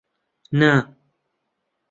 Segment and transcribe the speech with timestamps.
[0.59, 0.71] نا.